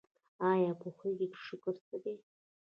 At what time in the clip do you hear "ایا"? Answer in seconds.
0.51-0.71